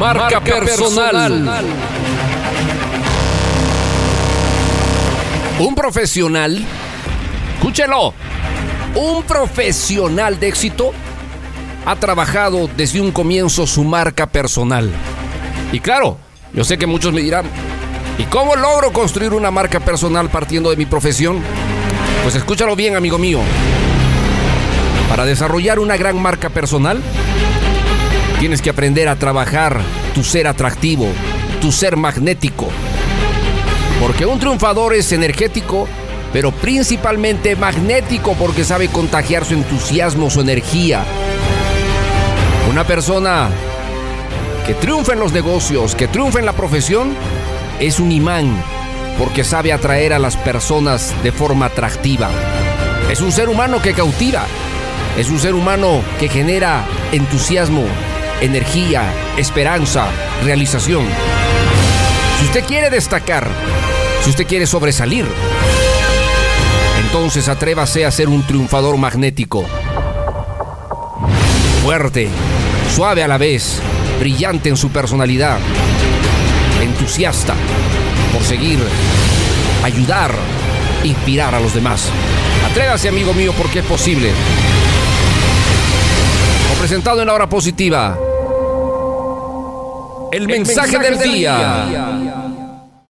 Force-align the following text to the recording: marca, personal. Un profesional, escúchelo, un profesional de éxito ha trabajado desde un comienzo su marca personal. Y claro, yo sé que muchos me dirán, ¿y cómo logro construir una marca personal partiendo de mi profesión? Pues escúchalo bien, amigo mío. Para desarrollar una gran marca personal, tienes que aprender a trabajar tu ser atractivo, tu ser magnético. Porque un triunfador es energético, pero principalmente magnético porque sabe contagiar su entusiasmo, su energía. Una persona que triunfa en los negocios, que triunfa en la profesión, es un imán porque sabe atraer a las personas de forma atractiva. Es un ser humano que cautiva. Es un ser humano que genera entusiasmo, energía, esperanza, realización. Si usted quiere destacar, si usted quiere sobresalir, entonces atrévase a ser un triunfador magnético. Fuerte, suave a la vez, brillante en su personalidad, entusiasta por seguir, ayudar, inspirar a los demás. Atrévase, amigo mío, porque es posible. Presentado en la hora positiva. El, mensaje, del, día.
marca, 0.00 0.40
personal. 0.40 1.64
Un 5.58 5.74
profesional, 5.74 6.64
escúchelo, 7.56 8.14
un 8.94 9.22
profesional 9.24 10.40
de 10.40 10.48
éxito 10.48 10.92
ha 11.84 11.96
trabajado 11.96 12.68
desde 12.76 13.00
un 13.00 13.12
comienzo 13.12 13.66
su 13.66 13.84
marca 13.84 14.26
personal. 14.26 14.90
Y 15.70 15.80
claro, 15.80 16.16
yo 16.54 16.64
sé 16.64 16.78
que 16.78 16.86
muchos 16.86 17.12
me 17.12 17.20
dirán, 17.20 17.44
¿y 18.16 18.24
cómo 18.24 18.56
logro 18.56 18.92
construir 18.92 19.34
una 19.34 19.50
marca 19.50 19.80
personal 19.80 20.30
partiendo 20.30 20.70
de 20.70 20.76
mi 20.76 20.86
profesión? 20.86 21.40
Pues 22.22 22.34
escúchalo 22.36 22.74
bien, 22.74 22.96
amigo 22.96 23.18
mío. 23.18 23.40
Para 25.10 25.26
desarrollar 25.26 25.78
una 25.78 25.98
gran 25.98 26.20
marca 26.20 26.48
personal, 26.48 27.02
tienes 28.40 28.62
que 28.62 28.70
aprender 28.70 29.06
a 29.06 29.16
trabajar 29.16 29.82
tu 30.14 30.24
ser 30.24 30.46
atractivo, 30.46 31.06
tu 31.60 31.70
ser 31.70 31.98
magnético. 31.98 32.68
Porque 34.00 34.24
un 34.24 34.38
triunfador 34.38 34.94
es 34.94 35.12
energético, 35.12 35.86
pero 36.32 36.50
principalmente 36.50 37.54
magnético 37.54 38.32
porque 38.32 38.64
sabe 38.64 38.88
contagiar 38.88 39.44
su 39.44 39.52
entusiasmo, 39.52 40.30
su 40.30 40.40
energía. 40.40 41.04
Una 42.70 42.84
persona 42.84 43.50
que 44.66 44.72
triunfa 44.72 45.12
en 45.12 45.20
los 45.20 45.34
negocios, 45.34 45.94
que 45.94 46.08
triunfa 46.08 46.38
en 46.38 46.46
la 46.46 46.54
profesión, 46.54 47.14
es 47.78 48.00
un 48.00 48.10
imán 48.10 48.50
porque 49.18 49.44
sabe 49.44 49.70
atraer 49.70 50.14
a 50.14 50.18
las 50.18 50.38
personas 50.38 51.14
de 51.22 51.30
forma 51.30 51.66
atractiva. 51.66 52.30
Es 53.12 53.20
un 53.20 53.32
ser 53.32 53.50
humano 53.50 53.82
que 53.82 53.92
cautiva. 53.92 54.46
Es 55.18 55.28
un 55.28 55.38
ser 55.38 55.54
humano 55.54 56.00
que 56.18 56.28
genera 56.28 56.86
entusiasmo, 57.12 57.84
energía, 58.40 59.12
esperanza, 59.36 60.06
realización. 60.44 61.04
Si 62.38 62.46
usted 62.46 62.64
quiere 62.64 62.90
destacar, 62.90 63.46
si 64.22 64.30
usted 64.30 64.46
quiere 64.46 64.66
sobresalir, 64.66 65.26
entonces 67.04 67.48
atrévase 67.48 68.06
a 68.06 68.10
ser 68.10 68.28
un 68.28 68.46
triunfador 68.46 68.96
magnético. 68.96 69.64
Fuerte, 71.82 72.28
suave 72.94 73.22
a 73.22 73.28
la 73.28 73.38
vez, 73.38 73.80
brillante 74.18 74.68
en 74.68 74.76
su 74.76 74.90
personalidad, 74.90 75.58
entusiasta 76.82 77.54
por 78.32 78.42
seguir, 78.42 78.78
ayudar, 79.82 80.32
inspirar 81.04 81.54
a 81.54 81.60
los 81.60 81.74
demás. 81.74 82.08
Atrévase, 82.70 83.08
amigo 83.08 83.34
mío, 83.34 83.52
porque 83.56 83.80
es 83.80 83.84
posible. 83.84 84.30
Presentado 86.80 87.20
en 87.20 87.26
la 87.26 87.34
hora 87.34 87.46
positiva. 87.46 88.18
El, 90.32 90.46
mensaje, 90.46 90.98
del, 90.98 91.18
día. 91.18 92.49